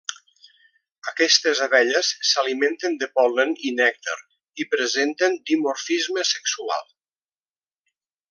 Aquestes 1.09 1.59
abelles 1.65 2.07
s'alimenten 2.29 2.95
de 3.03 3.09
pol·len 3.19 3.53
i 3.71 3.75
nèctar 3.81 4.17
i 4.65 4.67
presenten 4.73 5.39
dimorfisme 5.53 6.25
sexual. 6.33 6.91